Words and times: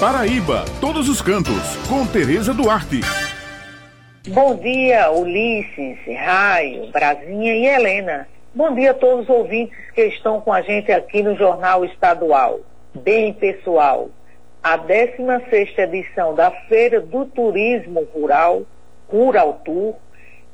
Paraíba, 0.00 0.64
todos 0.80 1.08
os 1.08 1.20
cantos, 1.20 1.76
com 1.88 2.06
Tereza 2.06 2.54
Duarte. 2.54 3.00
Bom 4.28 4.54
dia, 4.54 5.10
Ulisses, 5.10 5.98
Raio, 6.06 6.92
Brasinha 6.92 7.56
e 7.56 7.66
Helena. 7.66 8.28
Bom 8.54 8.72
dia 8.76 8.92
a 8.92 8.94
todos 8.94 9.24
os 9.24 9.28
ouvintes 9.28 9.76
que 9.96 10.04
estão 10.04 10.40
com 10.40 10.52
a 10.52 10.62
gente 10.62 10.92
aqui 10.92 11.20
no 11.20 11.34
Jornal 11.34 11.84
Estadual. 11.84 12.60
Bem, 12.94 13.32
pessoal, 13.32 14.08
a 14.62 14.76
16 14.76 15.76
edição 15.76 16.32
da 16.32 16.52
Feira 16.68 17.00
do 17.00 17.24
Turismo 17.24 18.06
Rural, 18.14 18.62
Rural 19.10 19.60
Tour, 19.64 19.96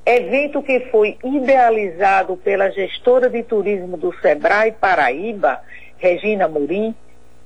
evento 0.06 0.62
que 0.62 0.80
foi 0.90 1.18
idealizado 1.22 2.38
pela 2.38 2.70
gestora 2.70 3.29
de 3.29 3.42
turismo 3.42 3.98
do 3.98 4.11
Sebrae 4.22 4.72
Paraíba, 4.72 5.61
Regina 5.98 6.48
Murim, 6.48 6.95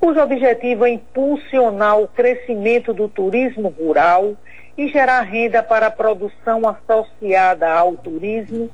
cujo 0.00 0.20
objetivo 0.20 0.86
é 0.86 0.90
impulsionar 0.90 1.98
o 1.98 2.08
crescimento 2.08 2.92
do 2.92 3.08
turismo 3.08 3.68
rural 3.68 4.34
e 4.76 4.88
gerar 4.88 5.22
renda 5.22 5.62
para 5.62 5.86
a 5.86 5.90
produção 5.90 6.62
associada 6.68 7.68
ao 7.70 7.94
turismo. 7.96 8.70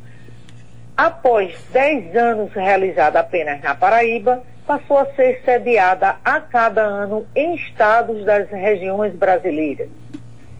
Após 0.96 1.56
10 1.72 2.14
anos 2.14 2.52
realizada 2.52 3.20
apenas 3.20 3.60
na 3.62 3.74
Paraíba, 3.74 4.42
passou 4.66 4.98
a 4.98 5.06
ser 5.14 5.42
sediada 5.44 6.16
a 6.24 6.40
cada 6.40 6.82
ano 6.82 7.26
em 7.34 7.54
estados 7.54 8.24
das 8.24 8.48
regiões 8.50 9.14
brasileiras. 9.14 9.88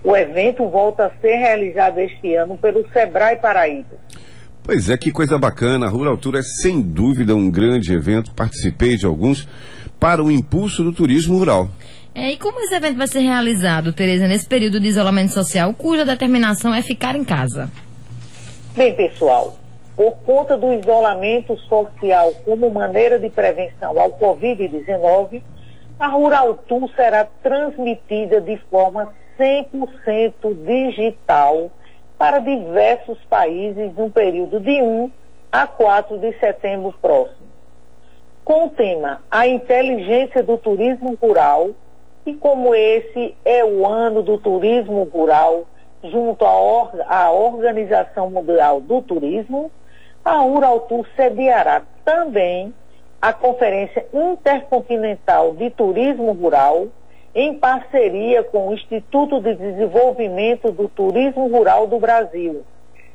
O 0.03 0.17
evento 0.17 0.69
volta 0.69 1.07
a 1.07 1.21
ser 1.21 1.37
realizado 1.37 1.99
este 1.99 2.35
ano 2.35 2.59
pelo 2.59 2.87
Sebrae 2.91 3.37
Paraíba. 3.37 3.97
Pois 4.65 4.89
é, 4.89 4.97
que 4.97 5.13
coisa 5.13 5.39
bacana. 5.39 5.85
A 5.85 5.91
Rural 5.91 6.17
Tour 6.17 6.37
é 6.37 6.43
sem 6.43 6.81
dúvida 6.81 7.37
um 7.37 7.51
grande 7.51 7.93
evento. 7.93 8.35
Participei 8.35 8.97
de 8.97 9.05
alguns 9.05 9.47
para 10.01 10.25
o 10.25 10.31
impulso 10.31 10.83
do 10.83 10.91
turismo 10.91 11.37
rural. 11.37 11.69
É, 12.15 12.31
e 12.31 12.39
como 12.39 12.59
esse 12.61 12.75
evento 12.75 12.97
vai 12.97 13.07
ser 13.07 13.21
realizado, 13.21 13.93
Tereza, 13.93 14.27
nesse 14.27 14.49
período 14.49 14.81
de 14.81 14.89
isolamento 14.89 15.35
social, 15.35 15.75
cuja 15.75 16.07
determinação 16.07 16.75
é 16.75 16.81
ficar 16.81 17.15
em 17.15 17.25
casa? 17.25 17.71
Bem, 18.75 18.95
pessoal, 18.95 19.59
por 19.95 20.13
conta 20.25 20.57
do 20.57 20.73
isolamento 20.73 21.59
social 21.69 22.33
como 22.47 22.71
maneira 22.71 23.19
de 23.19 23.29
prevenção 23.29 24.01
ao 24.01 24.13
Covid-19, 24.13 25.43
a 26.01 26.09
Rural 26.09 26.55
Tour 26.67 26.89
será 26.97 27.27
transmitida 27.43 28.41
de 28.41 28.57
forma 28.71 29.13
100% 29.39 30.33
digital 30.65 31.71
para 32.19 32.39
diversos 32.39 33.19
países 33.25 33.95
no 33.97 34.11
período 34.11 34.61
de 34.61 34.81
1 34.81 35.11
a 35.51 35.67
4 35.67 36.19
de 36.19 36.33
setembro 36.39 36.95
próximo. 37.01 37.45
Com 38.45 38.67
o 38.67 38.71
tema 38.71 39.23
A 39.31 39.47
Inteligência 39.47 40.43
do 40.43 40.59
Turismo 40.59 41.17
Rural, 41.21 41.71
e 42.27 42.35
como 42.35 42.75
esse 42.75 43.37
é 43.45 43.65
o 43.65 43.87
ano 43.87 44.23
do 44.23 44.39
turismo 44.39 45.05
rural, 45.05 45.65
junto 46.03 46.45
à, 46.45 46.59
or 46.59 46.91
à 47.07 47.31
Organização 47.31 48.31
Mundial 48.31 48.81
do 48.81 49.03
Turismo, 49.03 49.71
a 50.25 50.43
Uraltur 50.43 51.07
sediará 51.17 51.83
também 52.05 52.73
a 53.21 53.33
Conferência 53.33 54.07
Intercontinental 54.13 55.55
de 55.55 55.71
Turismo 55.71 56.33
Rural, 56.33 56.89
em 57.35 57.55
parceria 57.55 58.45
com 58.45 58.69
o 58.69 58.75
Instituto 58.75 59.41
de 59.41 59.55
Desenvolvimento 59.55 60.71
do 60.71 60.89
Turismo 60.89 61.49
Rural 61.49 61.87
do 61.87 61.99
Brasil. 61.99 62.63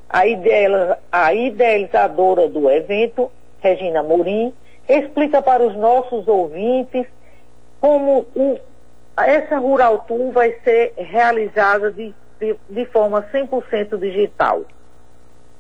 A, 0.10 0.24
a 1.12 1.34
idealizadora 1.34 2.50
do 2.50 2.70
evento, 2.70 3.32
Regina 3.60 4.04
Morim, 4.04 4.52
explica 4.88 5.42
para 5.42 5.64
os 5.66 5.76
nossos 5.76 6.28
ouvintes 6.28 7.06
como 7.80 8.26
o, 8.36 8.60
essa 9.18 9.58
Rural 9.58 10.00
Tour 10.00 10.32
vai 10.32 10.54
ser 10.64 10.94
realizada 10.98 11.92
de, 11.92 12.14
de, 12.40 12.56
de 12.70 12.86
forma 12.86 13.26
100% 13.32 13.98
digital. 13.98 14.64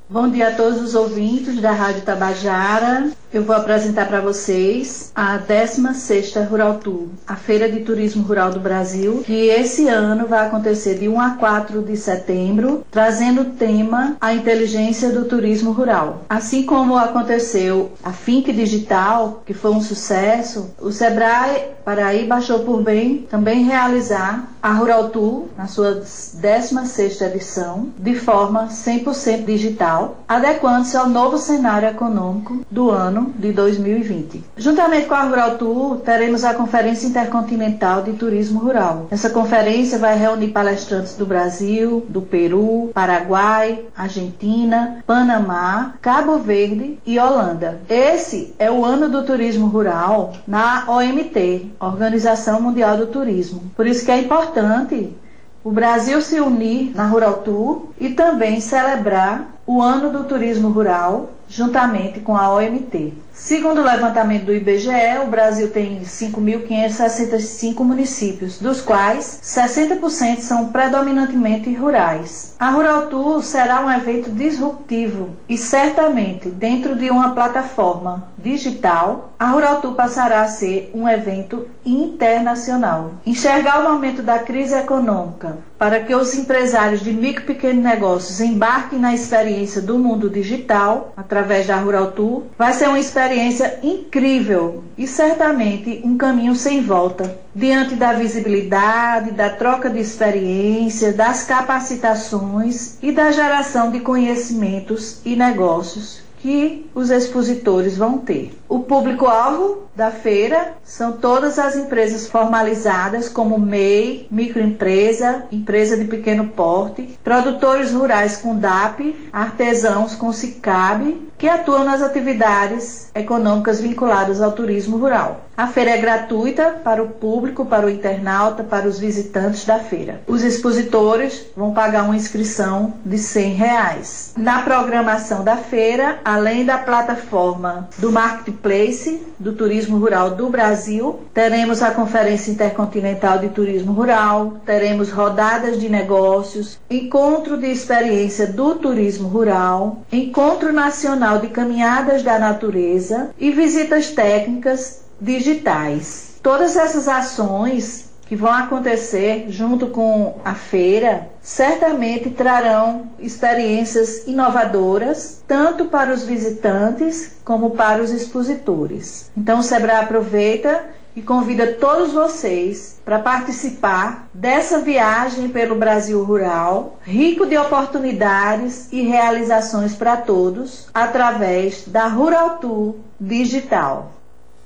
Bom 0.09 0.27
dia 0.27 0.47
a 0.47 0.55
todos 0.55 0.81
os 0.81 0.95
ouvintes 0.95 1.61
da 1.61 1.71
Rádio 1.71 2.01
Tabajara. 2.01 3.11
Eu 3.31 3.43
vou 3.43 3.55
apresentar 3.55 4.07
para 4.07 4.21
vocês 4.21 5.11
a 5.13 5.37
16ª 5.37 6.47
Rural 6.47 6.79
Tour, 6.79 7.09
a 7.27 7.35
Feira 7.35 7.69
de 7.69 7.81
Turismo 7.81 8.23
Rural 8.23 8.49
do 8.49 8.59
Brasil, 8.59 9.21
que 9.23 9.49
esse 9.49 9.87
ano 9.87 10.25
vai 10.25 10.47
acontecer 10.47 10.97
de 10.97 11.07
1 11.07 11.21
a 11.21 11.29
4 11.35 11.83
de 11.83 11.95
setembro, 11.95 12.83
trazendo 12.89 13.41
o 13.41 13.45
tema 13.51 14.17
a 14.19 14.33
inteligência 14.33 15.11
do 15.11 15.25
turismo 15.25 15.71
rural. 15.71 16.23
Assim 16.27 16.63
como 16.63 16.97
aconteceu 16.97 17.91
a 18.03 18.11
Fink 18.11 18.51
Digital, 18.51 19.43
que 19.45 19.53
foi 19.53 19.71
um 19.73 19.81
sucesso, 19.81 20.71
o 20.81 20.91
Sebrae 20.91 21.77
Paraíba 21.85 22.35
achou 22.35 22.59
por 22.59 22.81
bem 22.81 23.27
também 23.29 23.63
realizar 23.63 24.47
a 24.61 24.73
Rural 24.73 25.09
Tour 25.09 25.45
na 25.55 25.67
sua 25.67 26.01
16ª 26.01 27.27
edição, 27.27 27.89
de 27.97 28.15
forma 28.15 28.67
100% 28.67 29.45
digital, 29.45 30.17
adequando-se 30.27 30.97
ao 30.97 31.07
novo 31.07 31.37
cenário 31.37 31.87
econômico 31.87 32.59
do 32.69 32.89
ano 32.89 33.18
de 33.25 33.51
2020. 33.51 34.43
Juntamente 34.57 35.07
com 35.07 35.13
a 35.13 35.23
Rural 35.23 35.57
Tour, 35.57 35.97
teremos 35.97 36.43
a 36.43 36.53
Conferência 36.53 37.07
Intercontinental 37.07 38.01
de 38.01 38.13
Turismo 38.13 38.59
Rural. 38.59 39.07
Essa 39.11 39.29
conferência 39.29 39.97
vai 39.97 40.17
reunir 40.17 40.49
palestrantes 40.49 41.15
do 41.15 41.25
Brasil, 41.25 42.05
do 42.09 42.21
Peru, 42.21 42.91
Paraguai, 42.93 43.85
Argentina, 43.95 45.03
Panamá, 45.05 45.93
Cabo 46.01 46.37
Verde 46.39 46.99
e 47.05 47.19
Holanda. 47.19 47.79
Esse 47.89 48.53
é 48.59 48.69
o 48.69 48.83
ano 48.85 49.09
do 49.09 49.23
turismo 49.23 49.67
rural 49.67 50.33
na 50.47 50.85
OMT, 50.87 51.71
Organização 51.79 52.61
Mundial 52.61 52.97
do 52.97 53.07
Turismo. 53.07 53.63
Por 53.75 53.87
isso 53.87 54.05
que 54.05 54.11
é 54.11 54.19
importante 54.19 55.15
o 55.63 55.71
Brasil 55.71 56.21
se 56.21 56.39
unir 56.39 56.95
na 56.95 57.07
Rural 57.07 57.39
Tour 57.39 57.89
e 57.99 58.09
também 58.09 58.61
celebrar 58.61 59.55
o 59.67 59.81
ano 59.81 60.11
do 60.11 60.23
turismo 60.23 60.69
rural 60.69 61.29
juntamente 61.49 62.19
com 62.19 62.37
a 62.37 62.53
OMT. 62.53 63.13
Segundo 63.33 63.79
o 63.81 63.85
levantamento 63.85 64.45
do 64.45 64.53
IBGE, 64.53 65.19
o 65.23 65.27
Brasil 65.27 65.69
tem 65.71 66.01
5.565 66.01 67.79
municípios, 67.79 68.59
dos 68.59 68.81
quais 68.81 69.39
60% 69.41 70.39
são 70.39 70.67
predominantemente 70.67 71.73
rurais. 71.73 72.53
A 72.59 72.69
Rural 72.69 73.07
Tour 73.07 73.41
será 73.41 73.83
um 73.83 73.91
evento 73.91 74.29
disruptivo 74.29 75.29
e 75.47 75.57
certamente 75.57 76.49
dentro 76.49 76.95
de 76.95 77.09
uma 77.09 77.33
plataforma 77.33 78.27
digital, 78.37 79.33
a 79.39 79.47
Rural 79.47 79.81
Tour 79.81 79.95
passará 79.95 80.41
a 80.41 80.47
ser 80.47 80.91
um 80.93 81.07
evento 81.07 81.65
internacional. 81.85 83.11
Enxergar 83.25 83.79
o 83.79 83.91
momento 83.91 84.21
da 84.21 84.39
crise 84.39 84.75
econômica 84.75 85.57
para 85.77 86.01
que 86.01 86.13
os 86.13 86.35
empresários 86.35 86.99
de 86.99 87.13
micro 87.13 87.43
e 87.43 87.47
pequenos 87.47 87.83
negócios 87.83 88.41
embarquem 88.41 88.99
na 88.99 89.13
experiência 89.13 89.81
do 89.81 89.97
mundo 89.97 90.29
digital 90.29 91.13
através 91.15 91.38
da 91.67 91.77
Rural 91.77 92.11
Tour 92.11 92.43
vai 92.57 92.73
ser 92.73 92.87
uma 92.87 92.99
experiência 92.99 93.79
incrível 93.81 94.83
e 94.97 95.07
certamente 95.07 96.01
um 96.03 96.17
caminho 96.17 96.55
sem 96.55 96.81
volta 96.81 97.37
diante 97.53 97.95
da 97.95 98.13
visibilidade, 98.13 99.31
da 99.31 99.49
troca 99.49 99.89
de 99.89 99.99
experiência, 99.99 101.13
das 101.13 101.43
capacitações 101.43 102.97
e 103.01 103.11
da 103.11 103.31
geração 103.31 103.91
de 103.91 103.99
conhecimentos 103.99 105.21
e 105.25 105.35
negócios 105.35 106.29
que 106.39 106.89
os 106.95 107.09
expositores 107.09 107.97
vão 107.97 108.17
ter. 108.17 108.57
O 108.67 108.79
público-alvo 108.79 109.83
da 109.95 110.09
feira 110.09 110.73
são 110.83 111.13
todas 111.13 111.59
as 111.59 111.75
empresas 111.75 112.27
formalizadas, 112.27 113.27
como 113.27 113.59
MEI, 113.59 114.27
microempresa, 114.31 115.43
empresa 115.51 115.97
de 115.97 116.05
pequeno 116.05 116.47
porte, 116.47 117.19
produtores 117.23 117.91
rurais 117.91 118.37
com 118.37 118.57
DAP, 118.57 119.29
artesãos 119.31 120.15
com 120.15 120.31
SICAB, 120.31 121.28
que 121.39 121.47
atuam 121.47 121.85
nas 121.85 122.01
atividades 122.01 123.09
econômicas 123.15 123.79
vinculadas 123.79 124.41
ao 124.41 124.51
turismo 124.51 124.97
rural. 124.97 125.45
A 125.59 125.67
feira 125.67 125.91
é 125.91 125.97
gratuita 125.97 126.79
para 126.85 127.03
o 127.03 127.09
público, 127.09 127.65
para 127.65 127.85
o 127.85 127.89
internauta, 127.89 128.63
para 128.63 128.87
os 128.87 128.97
visitantes 128.97 129.65
da 129.65 129.77
feira. 129.77 130.21
Os 130.25 130.41
expositores 130.41 131.47
vão 131.53 131.73
pagar 131.73 132.05
uma 132.05 132.15
inscrição 132.15 132.93
de 133.03 133.17
100 133.17 133.53
reais. 133.55 134.33
Na 134.37 134.61
programação 134.61 135.43
da 135.43 135.57
feira, 135.57 136.19
além 136.23 136.63
da 136.63 136.77
plataforma 136.77 137.89
do 137.97 138.09
Marketplace 138.09 139.21
do 139.37 139.51
Turismo 139.51 139.97
Rural 139.97 140.31
do 140.31 140.47
Brasil, 140.47 141.19
teremos 141.33 141.83
a 141.83 141.91
Conferência 141.91 142.51
Intercontinental 142.51 143.39
de 143.39 143.49
Turismo 143.49 143.91
Rural, 143.91 144.61
teremos 144.65 145.11
rodadas 145.11 145.77
de 145.77 145.89
negócios, 145.89 146.79
encontro 146.89 147.57
de 147.57 147.69
experiência 147.69 148.47
do 148.47 148.75
turismo 148.75 149.27
rural, 149.27 150.03
encontro 150.09 150.71
nacional 150.71 151.39
de 151.39 151.49
caminhadas 151.49 152.23
da 152.23 152.39
natureza 152.39 153.31
e 153.37 153.51
visitas 153.51 154.11
técnicas 154.11 155.08
digitais. 155.21 156.39
Todas 156.41 156.75
essas 156.75 157.07
ações 157.07 158.09
que 158.29 158.35
vão 158.35 158.53
acontecer 158.53 159.47
junto 159.49 159.87
com 159.87 160.35
a 160.45 160.53
feira 160.53 161.27
certamente 161.41 162.29
trarão 162.29 163.07
experiências 163.17 164.27
inovadoras, 164.27 165.41
tanto 165.47 165.85
para 165.85 166.13
os 166.13 166.23
visitantes 166.23 167.37
como 167.43 167.71
para 167.71 168.03
os 168.03 168.11
expositores. 168.11 169.31
Então, 169.35 169.59
o 169.59 169.63
Sebrae 169.63 170.03
aproveita 170.03 170.85
e 171.15 171.23
convida 171.23 171.73
todos 171.73 172.13
vocês 172.13 172.99
para 173.03 173.17
participar 173.17 174.29
dessa 174.31 174.79
viagem 174.79 175.49
pelo 175.49 175.75
Brasil 175.75 176.23
rural, 176.23 176.99
rico 177.01 177.47
de 177.47 177.57
oportunidades 177.57 178.87
e 178.91 179.01
realizações 179.01 179.95
para 179.95 180.17
todos, 180.17 180.87
através 180.93 181.87
da 181.87 182.07
Rural 182.07 182.57
Tour 182.59 182.95
Digital. 183.19 184.18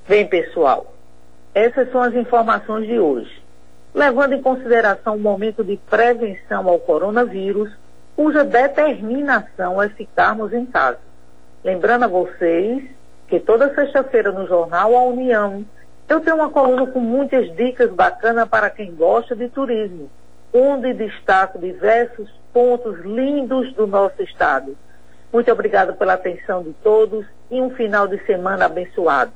Bem, 0.06 0.28
pessoal, 0.28 0.94
essas 1.56 1.90
são 1.90 2.02
as 2.02 2.14
informações 2.14 2.86
de 2.86 3.00
hoje. 3.00 3.42
Levando 3.94 4.34
em 4.34 4.42
consideração 4.42 5.16
o 5.16 5.20
momento 5.20 5.64
de 5.64 5.78
prevenção 5.78 6.68
ao 6.68 6.78
coronavírus, 6.78 7.72
cuja 8.14 8.44
determinação 8.44 9.82
é 9.82 9.88
ficarmos 9.88 10.52
em 10.52 10.66
casa. 10.66 11.00
Lembrando 11.64 12.04
a 12.04 12.10
vocês 12.10 12.84
que 13.30 13.40
toda 13.40 13.74
sexta-feira 13.74 14.34
no 14.34 14.46
jornal 14.46 14.94
A 14.94 15.04
União 15.06 15.64
eu 16.10 16.20
tenho 16.20 16.36
uma 16.36 16.50
coluna 16.50 16.86
com 16.86 17.00
muitas 17.00 17.56
dicas 17.56 17.90
bacanas 17.90 18.50
para 18.50 18.70
quem 18.70 18.94
gosta 18.94 19.34
de 19.34 19.48
turismo, 19.48 20.10
onde 20.54 20.94
destaco 20.94 21.58
diversos 21.58 22.30
pontos 22.52 23.00
lindos 23.06 23.74
do 23.74 23.88
nosso 23.88 24.22
estado. 24.22 24.76
Muito 25.32 25.50
obrigada 25.50 25.94
pela 25.94 26.14
atenção 26.14 26.62
de 26.62 26.74
todos 26.84 27.26
e 27.50 27.62
um 27.62 27.70
final 27.70 28.06
de 28.06 28.18
semana 28.26 28.66
abençoado. 28.66 29.32